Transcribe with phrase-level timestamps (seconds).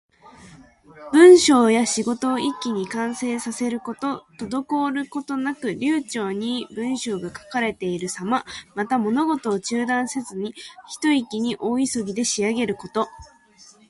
[1.13, 4.25] 文章や仕事を一気に完成させること。
[4.39, 8.43] 滞ることなく流暢に文章が書かれているさま。
[8.73, 10.55] また、物事を中断せずに、
[10.89, 13.09] ひと息に大急ぎで仕上げること。